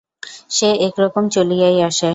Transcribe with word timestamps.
সে 0.49 0.69
একরকম 0.87 1.23
চলিয়াই 1.29 1.77
আসে। 1.81 2.09